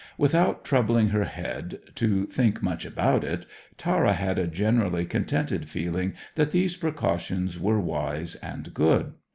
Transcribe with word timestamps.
Without 0.17 0.65
troubling 0.65 1.09
her 1.09 1.25
head 1.25 1.77
to 1.93 2.25
think 2.25 2.63
much 2.63 2.87
about 2.87 3.23
it, 3.23 3.45
Tara 3.77 4.13
had 4.13 4.39
a 4.39 4.47
generally 4.47 5.05
contented 5.05 5.69
feeling 5.69 6.15
that 6.33 6.49
these 6.49 6.75
precautions 6.75 7.59
were 7.59 7.79
wise 7.79 8.33
and 8.37 8.73
good. 8.73 9.13